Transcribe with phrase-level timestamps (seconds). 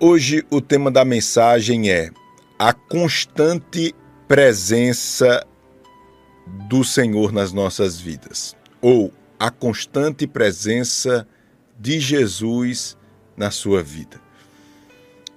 [0.00, 2.10] Hoje o tema da mensagem é
[2.58, 3.94] a constante
[4.26, 5.46] presença
[6.68, 11.26] do Senhor nas nossas vidas, ou a constante presença
[11.78, 12.98] de Jesus
[13.36, 14.20] na sua vida.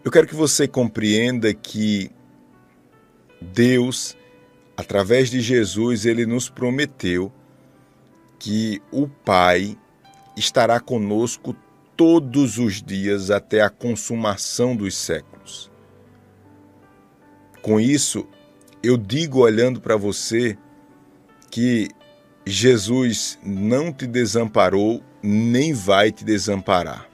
[0.04, 2.10] Eu quero que você compreenda que
[3.39, 4.18] Deus,
[4.76, 7.32] através de Jesus, ele nos prometeu
[8.39, 9.78] que o Pai
[10.36, 11.55] estará conosco
[11.98, 15.71] todos os dias até a consumação dos séculos.
[17.61, 18.25] Com isso,
[18.83, 20.57] eu digo olhando para você
[21.50, 21.89] que
[22.46, 27.10] Jesus não te desamparou nem vai te desamparar.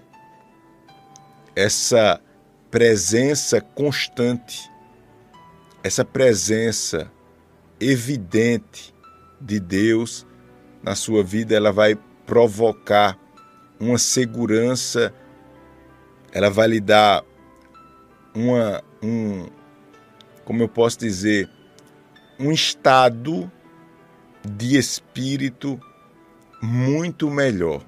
[1.56, 2.20] Essa
[2.70, 4.70] presença constante,
[5.84, 7.12] essa presença
[7.80, 8.94] evidente
[9.40, 10.26] de Deus
[10.84, 11.96] na sua vida, ela vai
[12.26, 13.18] provocar
[13.84, 15.14] uma segurança,
[16.32, 17.24] ela vai lhe dar
[18.34, 19.46] uma, um,
[20.46, 21.50] como eu posso dizer,
[22.40, 23.52] um estado
[24.44, 25.80] de espírito
[26.62, 27.84] muito melhor.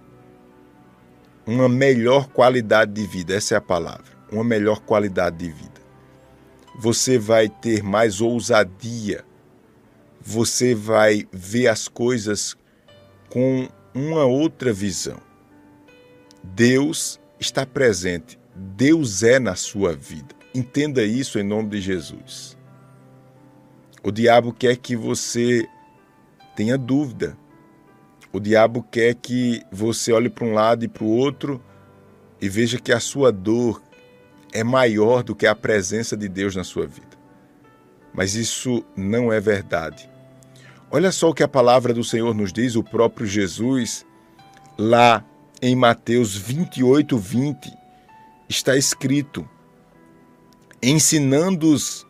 [1.48, 4.16] Uma melhor qualidade de vida, essa é a palavra.
[4.32, 5.82] Uma melhor qualidade de vida.
[6.80, 9.24] Você vai ter mais ousadia.
[10.20, 12.58] Você vai ver as coisas
[13.30, 15.25] com uma outra visão.
[16.54, 18.40] Deus está presente.
[18.56, 20.36] Deus é na sua vida.
[20.54, 22.58] Entenda isso em nome de Jesus.
[24.04, 25.68] O diabo quer que você
[26.56, 27.38] tenha dúvida.
[28.32, 31.62] O diabo quer que você olhe para um lado e para o outro
[32.40, 33.82] e veja que a sua dor
[34.54, 37.18] é maior do que a presença de Deus na sua vida.
[38.14, 40.10] Mas isso não é verdade.
[40.90, 44.06] Olha só o que a palavra do Senhor nos diz, o próprio Jesus,
[44.78, 45.26] lá
[45.62, 47.74] em Mateus 28, 20,
[48.50, 49.48] está escrito:
[50.82, 52.06] ensinando-os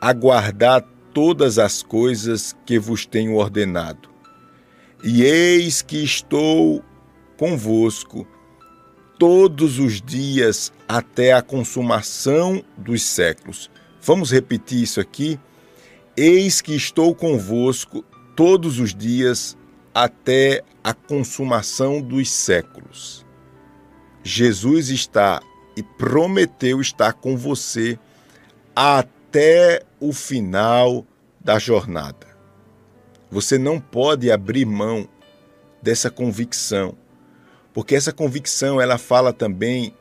[0.00, 0.82] a guardar
[1.12, 4.08] todas as coisas que vos tenho ordenado.
[5.04, 6.82] E eis que estou
[7.36, 8.26] convosco
[9.18, 13.70] todos os dias até a consumação dos séculos.
[14.00, 15.38] Vamos repetir isso aqui?
[16.16, 18.04] Eis que estou convosco
[18.34, 19.56] todos os dias
[19.94, 23.24] até a consumação dos séculos.
[24.22, 25.40] Jesus está
[25.76, 27.98] e prometeu estar com você
[28.74, 31.04] até o final
[31.40, 32.26] da jornada.
[33.30, 35.08] Você não pode abrir mão
[35.80, 36.94] dessa convicção,
[37.72, 39.94] porque essa convicção ela fala também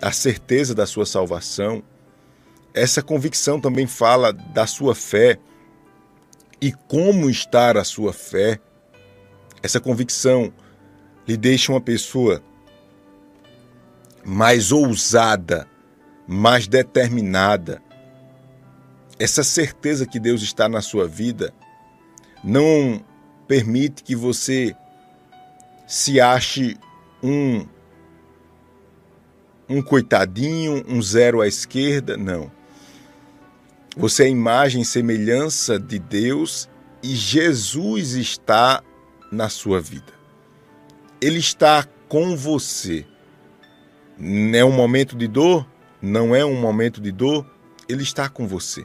[0.00, 1.82] da certeza da sua salvação.
[2.74, 5.38] Essa convicção também fala da sua fé
[6.60, 8.58] e como estar a sua fé.
[9.62, 10.52] Essa convicção
[11.26, 12.42] lhe deixa uma pessoa
[14.24, 15.68] mais ousada,
[16.26, 17.82] mais determinada.
[19.18, 21.52] Essa certeza que Deus está na sua vida
[22.42, 23.04] não
[23.46, 24.74] permite que você
[25.86, 26.76] se ache
[27.22, 27.66] um
[29.68, 32.50] um coitadinho, um zero à esquerda, não.
[33.96, 36.68] Você é imagem e semelhança de Deus
[37.02, 38.82] e Jesus está
[39.32, 40.12] na sua vida.
[41.20, 43.06] Ele está com você.
[44.54, 45.66] É um momento de dor?
[46.00, 47.46] Não é um momento de dor?
[47.88, 48.84] Ele está com você.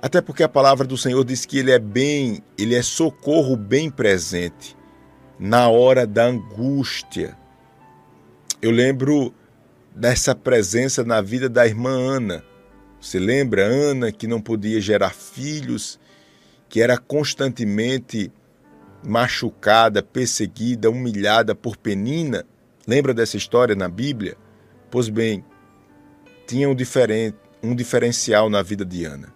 [0.00, 3.90] Até porque a palavra do Senhor diz que ele é bem, ele é socorro bem
[3.90, 4.76] presente
[5.38, 7.36] na hora da angústia.
[8.62, 9.34] Eu lembro
[9.94, 12.44] dessa presença na vida da irmã Ana.
[13.00, 15.98] Você lembra Ana que não podia gerar filhos,
[16.68, 18.30] que era constantemente
[19.02, 22.44] machucada, perseguida, humilhada por Penina.
[22.86, 24.36] Lembra dessa história na Bíblia?
[24.90, 25.44] Pois bem,
[26.46, 26.76] tinha um,
[27.62, 29.32] um diferencial na vida de Ana.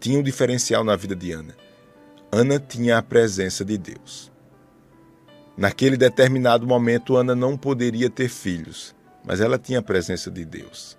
[0.00, 1.54] Tinha um diferencial na vida de Ana.
[2.30, 4.32] Ana tinha a presença de Deus.
[5.56, 8.94] Naquele determinado momento, Ana não poderia ter filhos,
[9.24, 10.98] mas ela tinha a presença de Deus.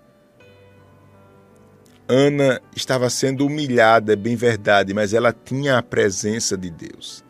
[2.07, 7.24] Ana estava sendo humilhada, é bem verdade, mas ela tinha a presença de Deus.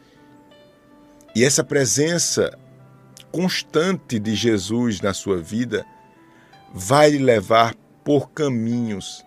[1.35, 2.57] E essa presença
[3.29, 5.85] constante de Jesus na sua vida
[6.73, 9.25] vai lhe levar por caminhos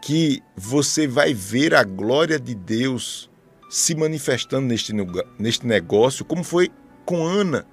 [0.00, 3.28] que você vai ver a glória de Deus
[3.68, 4.92] se manifestando neste,
[5.38, 6.70] neste negócio, como foi
[7.04, 7.66] com Ana.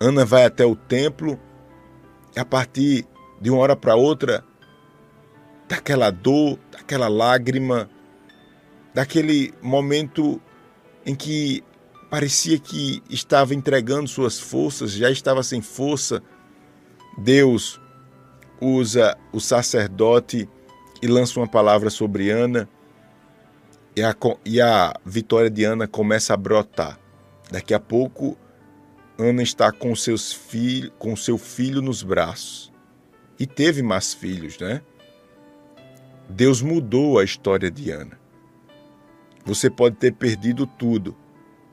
[0.00, 1.38] Ana vai até o templo
[2.34, 3.06] a partir
[3.40, 4.42] de uma hora para outra,
[5.68, 7.90] daquela dor, daquela lágrima,
[8.94, 10.40] daquele momento
[11.04, 11.62] em que
[12.14, 16.22] parecia que estava entregando suas forças, já estava sem força.
[17.18, 17.80] Deus
[18.60, 20.48] usa o sacerdote
[21.02, 22.68] e lança uma palavra sobre Ana,
[23.96, 24.14] e a,
[24.44, 27.00] e a vitória de Ana começa a brotar.
[27.50, 28.38] Daqui a pouco,
[29.18, 32.72] Ana está com, seus filhos, com seu filho nos braços.
[33.40, 34.82] E teve mais filhos, né?
[36.28, 38.16] Deus mudou a história de Ana.
[39.44, 41.23] Você pode ter perdido tudo.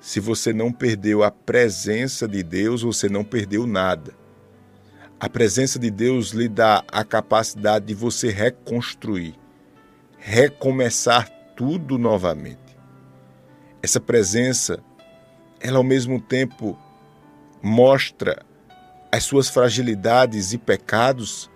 [0.01, 4.15] Se você não perdeu a presença de Deus, você não perdeu nada.
[5.19, 9.35] A presença de Deus lhe dá a capacidade de você reconstruir,
[10.17, 12.75] recomeçar tudo novamente.
[13.83, 14.83] Essa presença,
[15.59, 16.75] ela ao mesmo tempo
[17.61, 18.43] mostra
[19.11, 21.47] as suas fragilidades e pecados,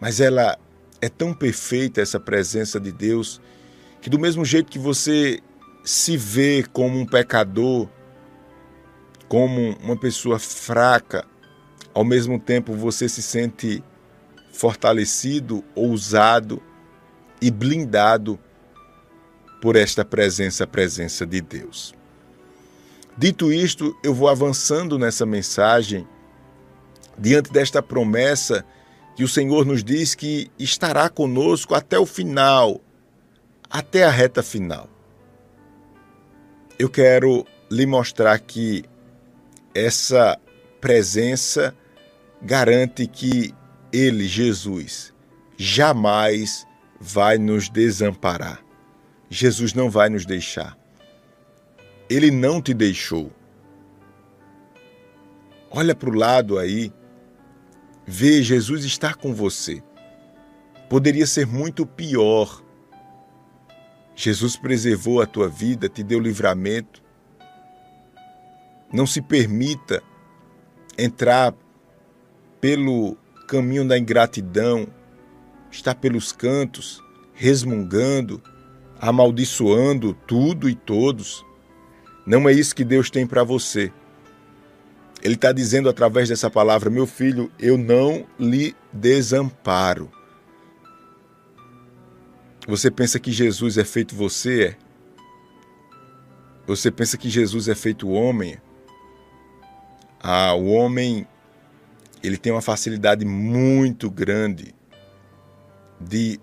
[0.00, 0.56] mas ela
[1.00, 3.40] é tão perfeita essa presença de Deus
[4.00, 5.40] que do mesmo jeito que você
[5.84, 7.88] se vê como um pecador,
[9.28, 11.26] como uma pessoa fraca,
[11.92, 13.84] ao mesmo tempo você se sente
[14.52, 16.62] fortalecido, ousado
[17.40, 18.38] e blindado
[19.60, 21.94] por esta presença, a presença de Deus.
[23.16, 26.06] Dito isto, eu vou avançando nessa mensagem
[27.18, 28.64] diante desta promessa
[29.14, 32.80] que o Senhor nos diz que estará conosco até o final,
[33.70, 34.93] até a reta final.
[36.78, 38.84] Eu quero lhe mostrar que
[39.74, 40.38] essa
[40.80, 41.74] presença
[42.42, 43.54] garante que
[43.92, 45.14] Ele, Jesus,
[45.56, 46.66] jamais
[47.00, 48.60] vai nos desamparar.
[49.30, 50.76] Jesus não vai nos deixar.
[52.10, 53.30] Ele não te deixou.
[55.70, 56.92] Olha para o lado aí.
[58.06, 59.82] Vê, Jesus está com você.
[60.90, 62.63] Poderia ser muito pior.
[64.14, 67.02] Jesus preservou a tua vida, te deu livramento.
[68.92, 70.02] Não se permita
[70.96, 71.54] entrar
[72.60, 73.16] pelo
[73.48, 74.86] caminho da ingratidão,
[75.70, 77.02] estar pelos cantos,
[77.34, 78.40] resmungando,
[79.00, 81.44] amaldiçoando tudo e todos.
[82.26, 83.92] Não é isso que Deus tem para você.
[85.22, 90.10] Ele está dizendo através dessa palavra: Meu filho, eu não lhe desamparo.
[92.66, 94.68] Você pensa que Jesus é feito você?
[94.68, 94.76] É?
[96.66, 98.56] Você pensa que Jesus é feito homem?
[100.18, 101.26] Ah, o homem
[102.22, 104.74] ele tem uma facilidade muito grande
[106.00, 106.40] de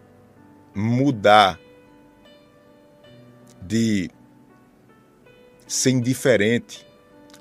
[0.75, 1.59] mudar
[3.59, 4.11] de
[5.67, 6.85] ser indiferente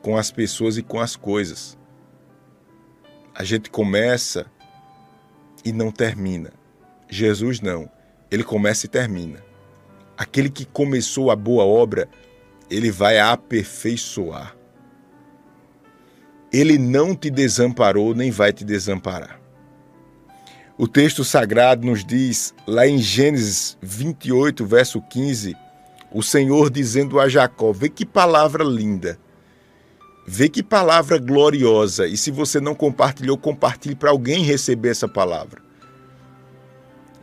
[0.01, 1.77] com as pessoas e com as coisas.
[3.35, 4.51] A gente começa
[5.63, 6.51] e não termina.
[7.11, 7.91] Jesus não.
[8.31, 9.43] Ele começa e termina.
[10.17, 12.09] Aquele que começou a boa obra,
[12.71, 14.57] ele vai aperfeiçoar.
[16.53, 19.41] Ele não te desamparou nem vai te desamparar.
[20.77, 25.55] O texto sagrado nos diz, lá em Gênesis 28, verso 15,
[26.11, 29.19] o Senhor dizendo a Jacó: Vê que palavra linda,
[30.27, 32.07] vê que palavra gloriosa.
[32.07, 35.61] E se você não compartilhou, compartilhe para alguém receber essa palavra.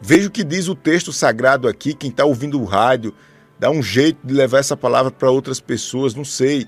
[0.02, 1.94] Veja o que diz o texto sagrado aqui.
[1.94, 3.14] Quem está ouvindo o rádio,
[3.60, 6.68] dá um jeito de levar essa palavra para outras pessoas, não sei.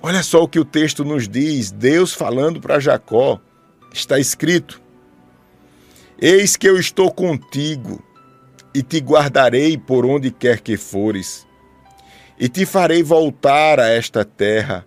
[0.00, 3.40] Olha só o que o texto nos diz: Deus falando para Jacó.
[3.92, 4.80] Está escrito:
[6.20, 8.02] Eis que eu estou contigo
[8.74, 11.46] e te guardarei por onde quer que fores,
[12.38, 14.86] e te farei voltar a esta terra,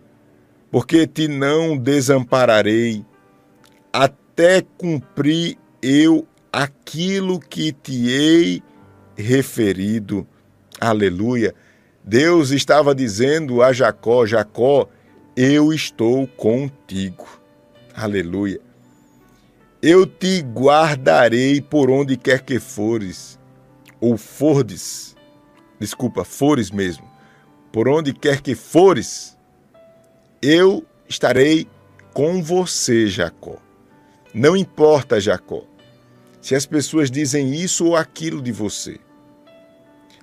[0.70, 3.04] porque te não desampararei,
[3.92, 8.64] até cumprir eu aquilo que te hei
[9.16, 10.28] referido.
[10.80, 11.54] Aleluia.
[12.04, 14.88] Deus estava dizendo a Jacó: Jacó,
[15.36, 17.28] eu estou contigo.
[17.94, 18.60] Aleluia.
[19.82, 23.40] Eu te guardarei por onde quer que fores
[24.02, 25.16] ou fordes,
[25.80, 27.10] desculpa, fores mesmo,
[27.72, 29.38] por onde quer que fores,
[30.42, 31.68] eu estarei
[32.14, 33.58] com você, Jacó.
[34.34, 35.64] Não importa, Jacó,
[36.50, 39.00] se as pessoas dizem isso ou aquilo de você.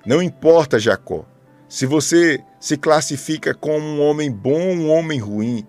[0.05, 1.25] Não importa, Jacó,
[1.69, 5.65] se você se classifica como um homem bom ou um homem ruim.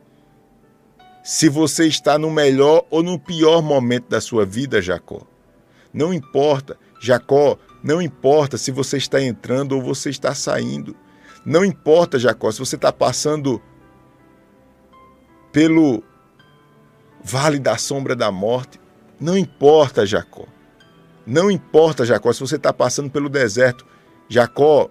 [1.23, 5.25] Se você está no melhor ou no pior momento da sua vida, Jacó.
[5.95, 10.97] Não importa, Jacó, não importa se você está entrando ou você está saindo.
[11.47, 13.63] Não importa, Jacó, se você está passando
[15.53, 16.03] pelo
[17.23, 18.81] vale da sombra da morte.
[19.21, 20.47] Não importa, Jacó.
[21.27, 23.87] Não importa, Jacó, se você está passando pelo deserto.
[24.29, 24.91] Jacó,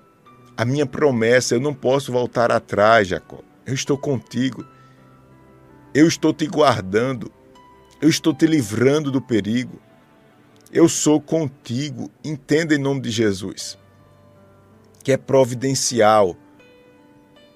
[0.55, 3.39] a minha promessa, eu não posso voltar atrás, Jacó.
[3.65, 4.65] Eu estou contigo.
[5.93, 7.31] Eu estou te guardando.
[8.01, 9.79] Eu estou te livrando do perigo.
[10.71, 12.11] Eu sou contigo.
[12.23, 13.77] Entenda em nome de Jesus
[15.07, 16.35] que é providencial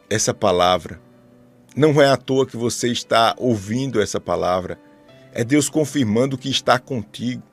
[0.10, 1.02] essa palavra.
[1.76, 4.80] Não é à toa que você está ouvindo essa palavra.
[5.34, 7.44] É Deus confirmando que está contigo.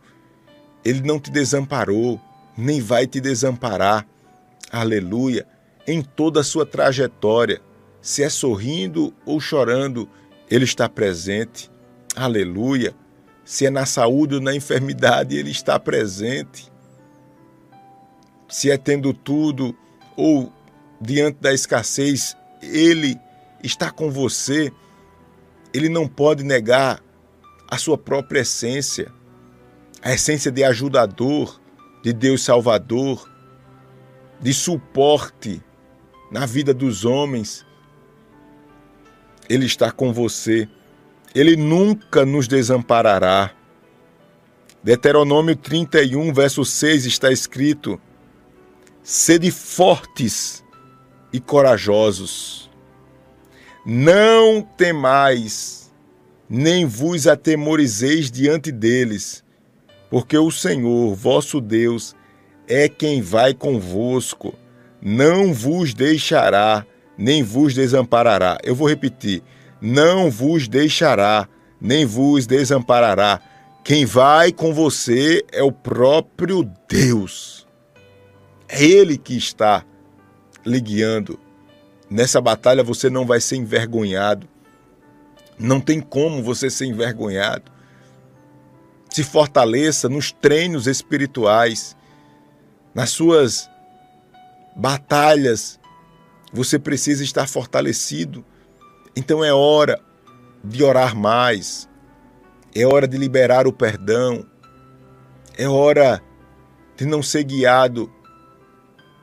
[0.85, 2.21] Ele não te desamparou,
[2.57, 4.07] nem vai te desamparar.
[4.71, 5.47] Aleluia.
[5.87, 7.61] Em toda a sua trajetória,
[8.03, 10.09] se é sorrindo ou chorando,
[10.51, 11.71] Ele está presente.
[12.17, 12.95] Aleluia.
[13.45, 16.71] Se é na saúde ou na enfermidade, Ele está presente.
[18.49, 19.77] Se é tendo tudo
[20.17, 20.53] ou
[21.01, 23.19] diante da escassez, Ele
[23.63, 24.73] está com você.
[25.73, 27.03] Ele não pode negar
[27.69, 29.13] a sua própria essência,
[30.03, 31.61] a essência de ajudador,
[32.03, 33.29] de Deus Salvador,
[34.41, 35.63] de suporte
[36.31, 37.67] na vida dos homens.
[39.49, 40.69] Ele está com você.
[41.35, 43.51] Ele nunca nos desamparará.
[44.83, 48.01] Deuteronômio 31, verso 6 está escrito:
[49.03, 50.65] Sede fortes
[51.33, 52.71] e corajosos.
[53.85, 55.78] Não temais,
[56.49, 59.45] nem vos atemorizeis diante deles,
[60.11, 62.17] porque o Senhor, vosso Deus,
[62.67, 64.55] é quem vai convosco,
[65.01, 66.87] não vos deixará,
[67.17, 68.59] nem vos desamparará.
[68.63, 69.43] Eu vou repetir:
[69.81, 71.49] não vos deixará,
[71.81, 73.41] nem vos desamparará.
[73.85, 77.67] Quem vai com você é o próprio Deus.
[78.69, 79.85] É Ele que está
[80.65, 81.39] lhe guiando.
[82.11, 84.47] Nessa batalha você não vai ser envergonhado.
[85.59, 87.71] Não tem como você ser envergonhado.
[89.11, 91.97] Se fortaleça nos treinos espirituais,
[92.95, 93.69] nas suas
[94.77, 95.79] batalhas.
[96.53, 98.45] Você precisa estar fortalecido.
[99.17, 100.01] Então é hora
[100.63, 101.89] de orar mais.
[102.75, 104.47] É hora de liberar o perdão.
[105.57, 106.23] É hora
[106.97, 108.13] de não ser guiado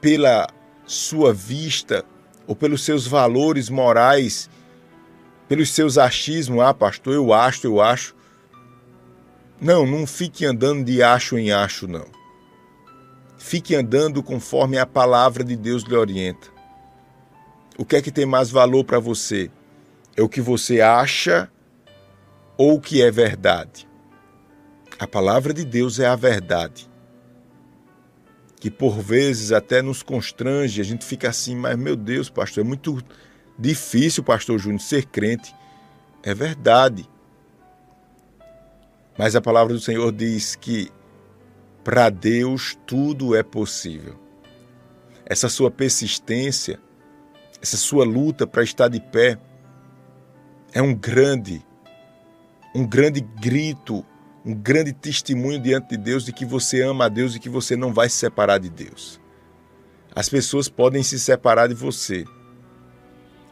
[0.02, 0.48] pela
[0.86, 2.04] sua vista
[2.48, 4.50] ou pelos seus valores morais,
[5.48, 8.16] pelos seus achismos, ah, pastor, eu acho, eu acho.
[9.60, 12.06] Não, não fique andando de acho em acho, não.
[13.38, 16.48] Fique andando conforme a palavra de Deus lhe orienta.
[17.78, 19.52] O que é que tem mais valor para você?
[20.16, 21.50] É o que você acha
[22.58, 23.88] ou o que é verdade?
[24.98, 26.90] A palavra de Deus é a verdade
[28.66, 32.68] que por vezes até nos constrange, a gente fica assim, mas meu Deus, pastor, é
[32.68, 33.00] muito
[33.58, 35.56] difícil, pastor Júnior, ser crente.
[36.24, 37.08] É verdade.
[39.18, 40.92] Mas a palavra do Senhor diz que
[41.84, 44.20] para Deus tudo é possível.
[45.26, 46.80] Essa sua persistência,
[47.62, 49.38] essa sua luta para estar de pé
[50.74, 51.66] é um grande
[52.76, 54.06] um grande grito
[54.46, 57.76] um grande testemunho diante de Deus de que você ama a Deus e que você
[57.76, 59.20] não vai se separar de Deus.
[60.16, 62.26] As pessoas podem se separar de você,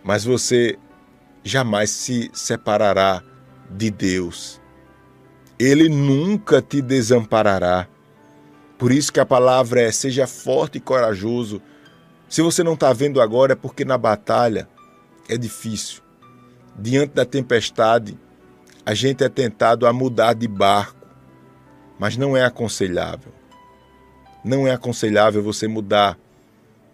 [0.04, 0.78] mas você
[1.44, 3.24] jamais se separará
[3.70, 4.62] de Deus.
[5.58, 7.88] Ele nunca te desamparará.
[8.78, 11.62] Por isso que a palavra é: seja forte e corajoso.
[12.28, 14.68] Se você não está vendo agora, é porque na batalha
[15.30, 16.02] é difícil.
[16.76, 18.18] Diante da tempestade,
[18.86, 21.08] a gente é tentado a mudar de barco,
[22.00, 23.32] mas não é aconselhável.
[24.44, 26.18] Não é aconselhável você mudar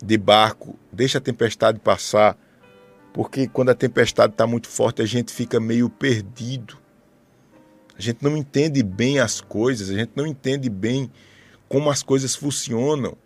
[0.03, 2.37] de barco, deixa a tempestade passar,
[3.19, 6.77] porque quando a tempestade está muito forte a gente fica meio perdido.
[7.93, 11.11] A gente não entende bem as coisas, a gente não entende bem
[11.67, 13.17] como as coisas funcionam.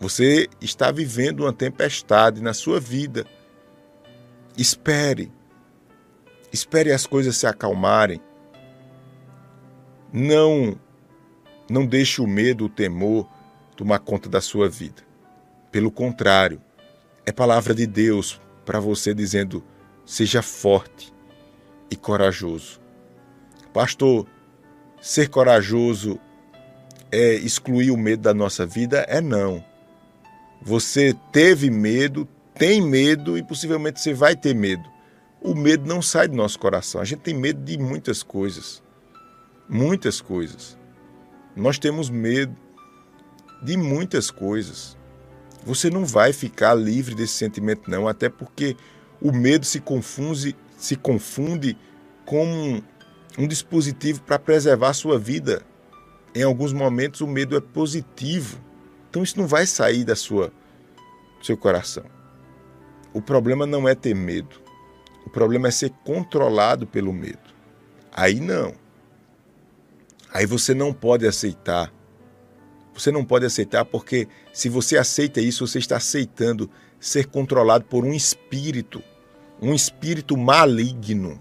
[0.00, 3.24] Você está vivendo uma tempestade na sua vida.
[4.58, 5.30] Espere,
[6.52, 8.20] Espere as coisas se acalmarem.
[10.12, 10.76] Não
[11.70, 13.30] não deixe o medo, o temor
[13.76, 15.04] tomar conta da sua vida.
[15.70, 16.60] Pelo contrário,
[17.24, 19.62] é palavra de Deus para você dizendo:
[20.04, 21.12] seja forte
[21.90, 22.80] e corajoso.
[23.72, 24.26] Pastor,
[25.00, 26.18] ser corajoso
[27.10, 29.04] é excluir o medo da nossa vida?
[29.08, 29.64] É não.
[30.62, 34.94] Você teve medo, tem medo e possivelmente você vai ter medo
[35.44, 37.02] o medo não sai do nosso coração.
[37.02, 38.82] A gente tem medo de muitas coisas.
[39.68, 40.78] Muitas coisas.
[41.54, 42.56] Nós temos medo
[43.62, 44.96] de muitas coisas.
[45.64, 48.76] Você não vai ficar livre desse sentimento, não, até porque
[49.20, 51.76] o medo se confunde, se confunde
[52.26, 52.82] com
[53.38, 55.62] um, dispositivo para preservar a sua vida.
[56.34, 58.60] Em alguns momentos o medo é positivo.
[59.08, 60.52] Então isso não vai sair da sua
[61.38, 62.04] do seu coração.
[63.12, 64.60] O problema não é ter medo.
[65.24, 67.54] O problema é ser controlado pelo medo.
[68.12, 68.74] Aí não.
[70.32, 71.92] Aí você não pode aceitar.
[72.94, 76.70] Você não pode aceitar porque se você aceita isso, você está aceitando
[77.00, 79.02] ser controlado por um espírito,
[79.60, 81.40] um espírito maligno.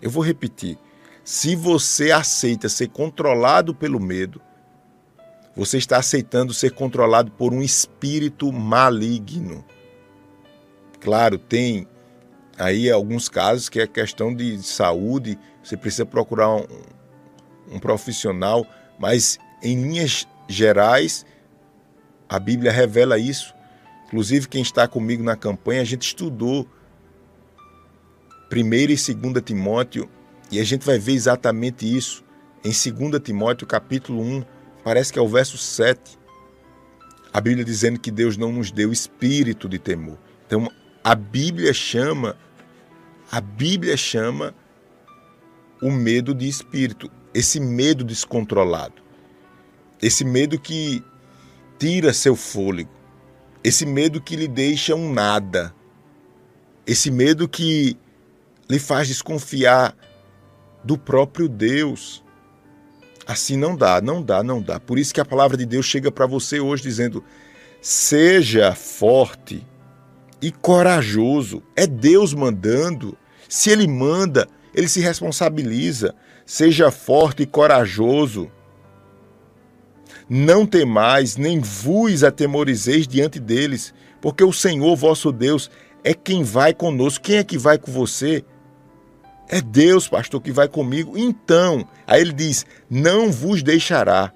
[0.00, 0.78] Eu vou repetir.
[1.22, 4.40] Se você aceita ser controlado pelo medo,
[5.54, 9.64] você está aceitando ser controlado por um espírito maligno.
[11.00, 11.86] Claro, tem
[12.56, 16.66] aí alguns casos que é questão de saúde, você precisa procurar um,
[17.72, 18.66] um profissional,
[18.98, 21.24] mas em linhas gerais,
[22.28, 23.54] a Bíblia revela isso.
[24.06, 26.66] Inclusive, quem está comigo na campanha, a gente estudou
[28.50, 30.08] 1 e 2 Timóteo
[30.50, 32.24] e a gente vai ver exatamente isso
[32.64, 34.44] em 2 Timóteo, capítulo 1,
[34.82, 36.18] parece que é o verso 7.
[37.32, 40.18] A Bíblia dizendo que Deus não nos deu espírito de temor.
[40.46, 40.70] Então,
[41.04, 42.36] a Bíblia chama
[43.30, 44.54] a Bíblia chama
[45.82, 49.02] o medo de espírito, esse medo descontrolado.
[50.00, 51.02] Esse medo que
[51.78, 52.90] tira seu fôlego,
[53.62, 55.74] esse medo que lhe deixa um nada,
[56.86, 57.96] esse medo que
[58.68, 59.96] lhe faz desconfiar
[60.84, 62.22] do próprio Deus.
[63.26, 64.80] Assim não dá, não dá, não dá.
[64.80, 67.22] Por isso que a palavra de Deus chega para você hoje dizendo:
[67.80, 69.66] seja forte
[70.40, 71.62] e corajoso.
[71.76, 73.16] É Deus mandando.
[73.48, 76.14] Se Ele manda, Ele se responsabiliza.
[76.46, 78.50] Seja forte e corajoso.
[80.28, 85.70] Não temais, nem vos atemorizeis diante deles, porque o Senhor vosso Deus
[86.04, 87.24] é quem vai conosco.
[87.24, 88.44] Quem é que vai com você?
[89.48, 91.16] É Deus, pastor, que vai comigo.
[91.16, 94.32] Então, aí ele diz: Não vos deixará,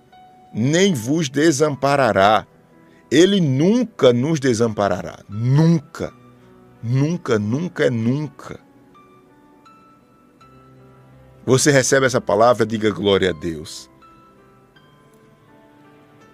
[0.54, 2.46] nem vos desamparará.
[3.10, 5.18] Ele nunca nos desamparará.
[5.28, 6.12] Nunca.
[6.82, 8.58] Nunca, nunca é nunca.
[11.44, 13.91] Você recebe essa palavra, diga glória a Deus.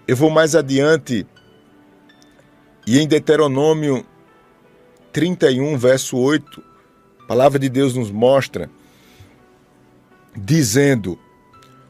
[0.09, 1.27] Eu vou mais adiante
[2.87, 4.07] e em Deuteronômio
[5.13, 6.65] 31, verso 8,
[7.21, 8.71] a palavra de Deus nos mostra,
[10.35, 11.19] dizendo: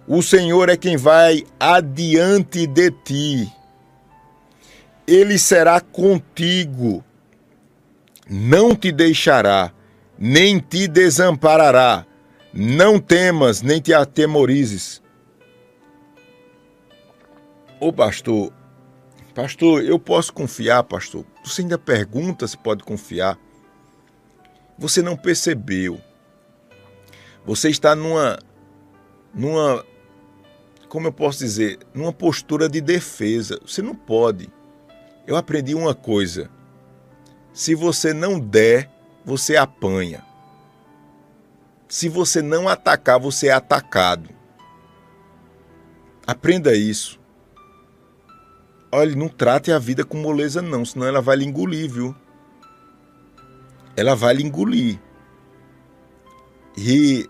[0.05, 3.53] O Senhor é quem vai adiante de ti,
[5.07, 7.05] ele será contigo,
[8.29, 9.73] não te deixará,
[10.19, 12.05] nem te desamparará.
[12.53, 15.01] Não temas, nem te atemorizes.
[17.81, 18.53] Ô pastor,
[19.35, 21.25] pastor, eu posso confiar, pastor?
[21.45, 23.39] Você ainda pergunta se pode confiar.
[24.77, 26.01] Você não percebeu.
[27.45, 28.39] Você está numa
[29.33, 29.85] numa
[30.89, 33.61] como eu posso dizer, numa postura de defesa.
[33.65, 34.51] Você não pode.
[35.27, 36.51] Eu aprendi uma coisa.
[37.53, 38.91] Se você não der,
[39.25, 40.25] você apanha.
[41.87, 44.31] Se você não atacar, você é atacado.
[46.27, 47.18] Aprenda isso.
[48.91, 52.15] Olha, não trate a vida com moleza não, senão ela vai lhe engolir, viu?
[53.99, 55.01] ela vai lhe engolir.
[56.77, 57.29] E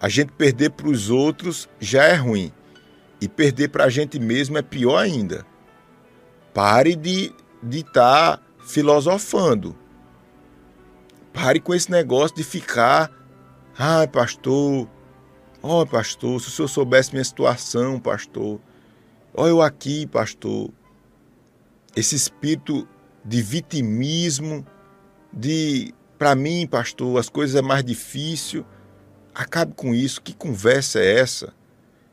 [0.00, 2.52] a gente perder para os outros já é ruim.
[3.20, 5.44] E perder para a gente mesmo é pior ainda.
[6.54, 7.34] Pare de
[7.68, 9.76] estar tá filosofando.
[11.32, 13.10] Pare com esse negócio de ficar.
[13.76, 14.88] Ai, pastor.
[15.60, 18.60] Ó, oh, pastor, se o senhor soubesse minha situação, pastor.
[19.34, 20.70] Ó, eu aqui, pastor.
[21.96, 22.86] Esse espírito
[23.24, 24.64] de vitimismo,
[25.32, 28.64] de para mim, pastor, as coisas é mais difícil.
[29.34, 30.22] Acabe com isso.
[30.22, 31.52] Que conversa é essa?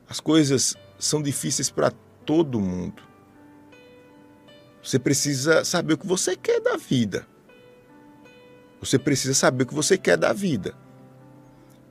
[0.10, 1.92] As coisas são difíceis para
[2.26, 3.02] todo mundo.
[4.84, 7.26] Você precisa saber o que você quer da vida.
[8.82, 10.76] Você precisa saber o que você quer da vida.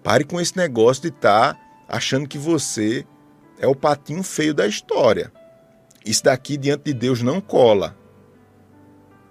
[0.02, 3.06] Pare com esse negócio de estar tá achando que você
[3.58, 5.32] é o patinho feio da história.
[6.04, 7.96] Isso daqui diante de Deus não cola.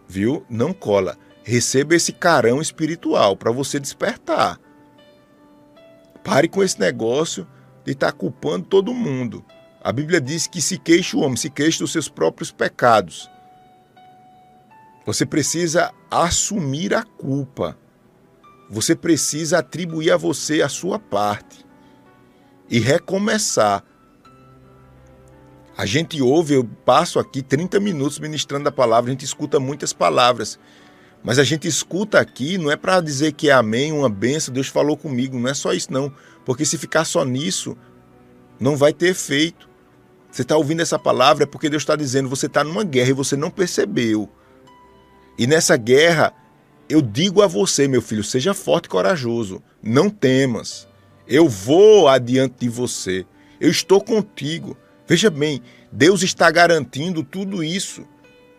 [0.08, 0.46] Viu?
[0.50, 1.18] Não cola.
[1.44, 4.60] Receba esse carão espiritual para você despertar.
[6.24, 7.48] Pare com esse negócio
[7.84, 9.44] de estar tá culpando todo mundo.
[9.84, 13.30] A Bíblia diz que se queixa o homem, se queixa dos seus próprios pecados.
[15.06, 17.78] Você precisa assumir a culpa.
[18.70, 21.66] Você precisa atribuir a você a sua parte
[22.70, 23.84] e recomeçar.
[25.82, 29.92] A gente ouve, eu passo aqui 30 minutos ministrando a palavra, a gente escuta muitas
[29.92, 30.60] palavras.
[31.24, 34.68] Mas a gente escuta aqui, não é para dizer que é amém, uma benção, Deus
[34.68, 36.14] falou comigo, não é só isso não.
[36.46, 37.76] Porque se ficar só nisso,
[38.60, 39.68] não vai ter efeito.
[40.30, 43.14] Você está ouvindo essa palavra é porque Deus está dizendo, você está numa guerra e
[43.14, 44.30] você não percebeu.
[45.36, 46.32] E nessa guerra,
[46.88, 50.88] eu digo a você, meu filho, seja forte e corajoso, não temas.
[51.28, 53.26] Eu vou adiante de você.
[53.60, 54.78] Eu estou contigo.
[55.12, 58.08] Veja bem, Deus está garantindo tudo isso.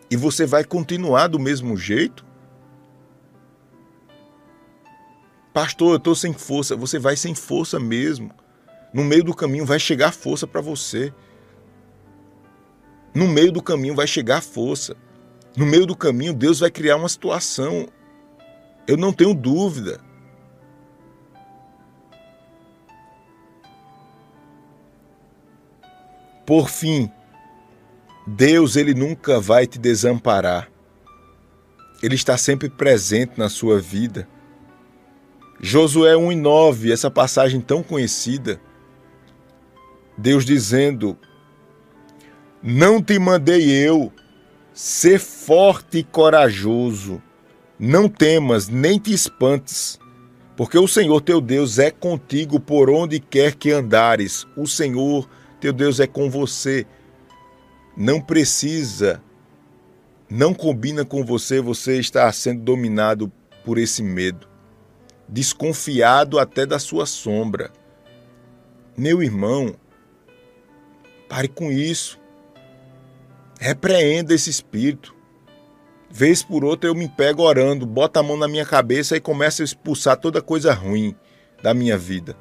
[0.07, 2.23] E você vai continuar do mesmo jeito?
[5.51, 6.75] Pastor, eu estou sem força.
[6.75, 8.29] Você vai sem força mesmo.
[8.93, 11.11] No meio do caminho vai chegar força para você.
[13.15, 14.95] No meio do caminho vai chegar força.
[15.57, 17.87] No meio do caminho, Deus vai criar uma situação.
[18.85, 19.99] Eu não tenho dúvida.
[26.45, 27.09] Por fim,
[28.27, 30.69] Deus ele nunca vai te desamparar.
[32.01, 34.27] Ele está sempre presente na sua vida.
[35.59, 38.59] Josué 1 e 9, essa passagem tão conhecida,
[40.17, 41.17] Deus dizendo:
[42.61, 44.11] Não te mandei eu,
[44.73, 47.21] ser forte e corajoso,
[47.79, 49.97] não temas nem te espantes,
[50.57, 54.45] porque o Senhor teu Deus é contigo por onde quer que andares.
[54.57, 55.29] O Senhor
[55.63, 56.85] teu Deus é com você.
[57.95, 59.23] Não precisa,
[60.29, 63.31] não combina com você você estar sendo dominado
[63.63, 64.51] por esse medo
[65.25, 67.71] desconfiado até da sua sombra.
[68.97, 69.73] Meu irmão,
[71.29, 72.19] pare com isso.
[73.57, 75.15] Repreenda esse espírito.
[76.11, 79.61] Vez por outra eu me pego orando, bota a mão na minha cabeça e começo
[79.61, 81.15] a expulsar toda coisa ruim
[81.63, 82.37] da minha vida.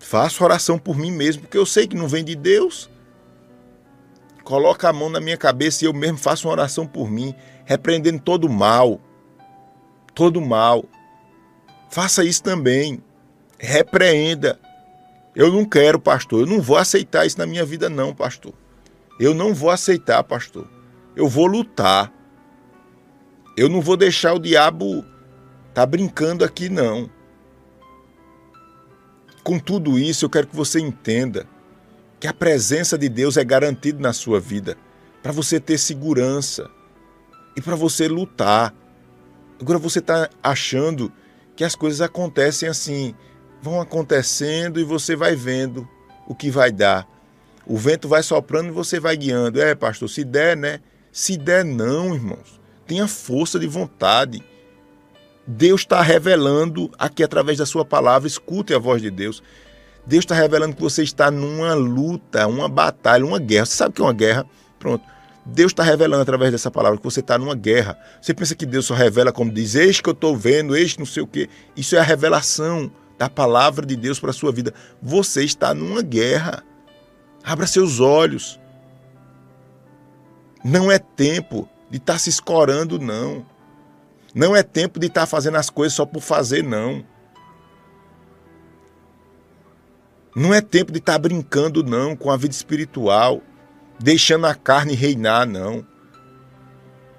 [0.00, 2.90] Faço oração por mim mesmo, porque eu sei que não vem de Deus.
[4.42, 7.34] Coloca a mão na minha cabeça e eu mesmo faço uma oração por mim,
[7.64, 9.00] repreendendo todo o mal.
[10.14, 10.84] Todo o mal.
[11.90, 13.00] Faça isso também.
[13.58, 14.58] Repreenda.
[15.36, 16.40] Eu não quero, pastor.
[16.40, 18.54] Eu não vou aceitar isso na minha vida, não, pastor.
[19.20, 20.66] Eu não vou aceitar, pastor.
[21.14, 22.12] Eu vou lutar.
[23.56, 25.04] Eu não vou deixar o diabo
[25.74, 27.08] tá brincando aqui, não.
[29.42, 31.46] Com tudo isso, eu quero que você entenda
[32.18, 34.76] que a presença de Deus é garantida na sua vida
[35.22, 36.70] para você ter segurança
[37.56, 38.74] e para você lutar.
[39.60, 41.12] Agora você está achando
[41.56, 43.14] que as coisas acontecem assim,
[43.62, 45.88] vão acontecendo e você vai vendo
[46.26, 47.06] o que vai dar.
[47.66, 49.60] O vento vai soprando e você vai guiando.
[49.60, 50.80] É, pastor, se der, né?
[51.12, 52.60] Se der, não, irmãos.
[52.86, 54.42] Tenha força de vontade.
[55.46, 59.42] Deus está revelando aqui através da sua palavra, escute a voz de Deus.
[60.06, 63.66] Deus está revelando que você está numa luta, uma batalha, uma guerra.
[63.66, 64.46] Você sabe o que é uma guerra?
[64.78, 65.04] Pronto.
[65.44, 67.98] Deus está revelando através dessa palavra que você está numa guerra.
[68.20, 70.98] Você pensa que Deus só revela como diz, eis que eu estou vendo, eis que
[70.98, 71.48] não sei o quê.
[71.76, 74.72] Isso é a revelação da palavra de Deus para a sua vida.
[75.02, 76.62] Você está numa guerra.
[77.42, 78.60] Abra seus olhos.
[80.64, 83.44] Não é tempo de estar tá se escorando, não.
[84.34, 87.04] Não é tempo de estar tá fazendo as coisas só por fazer, não.
[90.34, 93.42] Não é tempo de estar tá brincando, não, com a vida espiritual
[94.02, 95.86] deixando a carne reinar, não.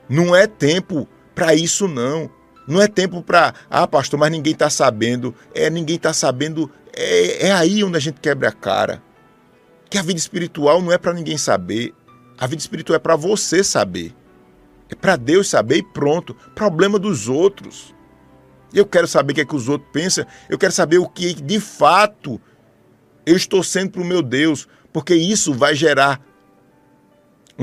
[0.10, 2.30] Não é tempo para isso, não.
[2.68, 5.34] Não é tempo para, ah, pastor, mas ninguém está sabendo.
[5.54, 6.70] É, ninguém está sabendo.
[6.94, 9.02] É, é aí onde a gente quebra a cara.
[9.90, 11.94] Que a vida espiritual não é para ninguém saber.
[12.38, 14.14] A vida espiritual é para você saber.
[14.92, 16.36] É para Deus saber e pronto.
[16.54, 17.96] Problema dos outros.
[18.74, 20.26] Eu quero saber o que é que os outros pensam.
[20.50, 22.40] Eu quero saber o que de fato
[23.26, 24.68] eu estou sendo para o meu Deus.
[24.92, 26.22] Porque isso vai gerar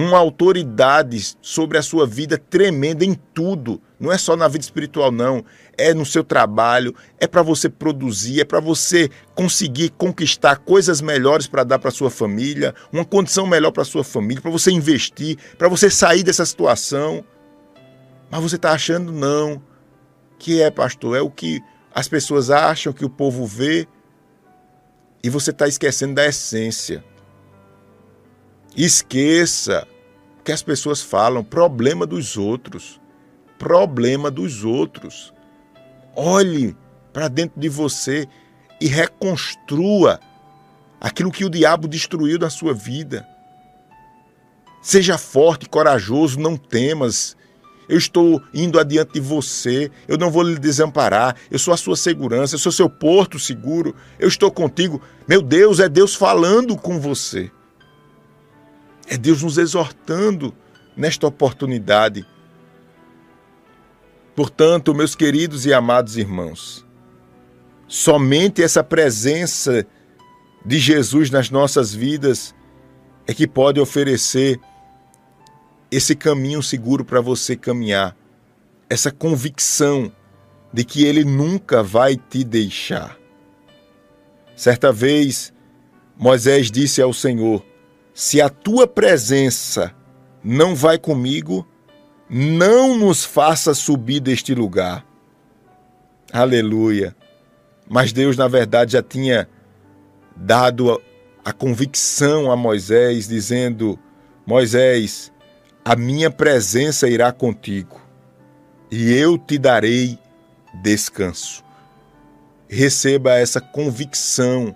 [0.00, 3.82] uma autoridade sobre a sua vida tremenda em tudo.
[3.98, 5.44] Não é só na vida espiritual, não.
[5.76, 11.48] É no seu trabalho, é para você produzir, é para você conseguir conquistar coisas melhores
[11.48, 15.68] para dar para sua família, uma condição melhor para sua família, para você investir, para
[15.68, 17.24] você sair dessa situação.
[18.30, 19.60] Mas você está achando não.
[20.38, 21.16] Que é, pastor?
[21.16, 21.60] É o que
[21.92, 23.84] as pessoas acham, que o povo vê.
[25.24, 27.02] E você está esquecendo da essência.
[28.80, 29.88] Esqueça
[30.44, 33.00] que as pessoas falam, problema dos outros.
[33.58, 35.34] Problema dos outros.
[36.14, 36.76] Olhe
[37.12, 38.28] para dentro de você
[38.80, 40.20] e reconstrua
[41.00, 43.26] aquilo que o diabo destruiu na sua vida.
[44.80, 47.36] Seja forte, corajoso, não temas.
[47.88, 51.96] Eu estou indo adiante de você, eu não vou lhe desamparar, eu sou a sua
[51.96, 55.02] segurança, eu sou seu porto seguro, eu estou contigo.
[55.26, 57.50] Meu Deus, é Deus falando com você.
[59.08, 60.54] É Deus nos exortando
[60.96, 62.26] nesta oportunidade.
[64.36, 66.86] Portanto, meus queridos e amados irmãos,
[67.86, 69.86] somente essa presença
[70.64, 72.54] de Jesus nas nossas vidas
[73.26, 74.60] é que pode oferecer
[75.90, 78.14] esse caminho seguro para você caminhar,
[78.90, 80.12] essa convicção
[80.72, 83.16] de que Ele nunca vai te deixar.
[84.54, 85.52] Certa vez,
[86.16, 87.64] Moisés disse ao Senhor:
[88.18, 89.94] Se a tua presença
[90.42, 91.64] não vai comigo,
[92.28, 95.06] não nos faça subir deste lugar.
[96.32, 97.14] Aleluia.
[97.88, 99.48] Mas Deus, na verdade, já tinha
[100.34, 101.00] dado
[101.44, 103.96] a, convicção a Moisés, dizendo:
[104.44, 105.32] Moisés,
[105.84, 108.00] a minha presença irá contigo
[108.90, 110.18] e eu te darei
[110.82, 111.62] descanso.
[112.68, 114.74] Receba essa convicção,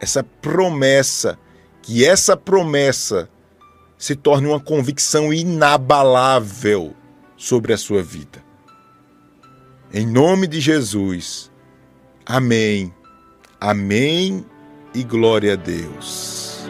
[0.00, 1.36] essa promessa,
[1.84, 3.28] que essa promessa
[3.98, 6.94] se torne uma convicção inabalável
[7.36, 8.42] sobre a sua vida.
[9.92, 11.52] Em nome de Jesus.
[12.24, 12.92] Amém.
[13.60, 14.46] Amém
[14.94, 16.66] e glória a Deus.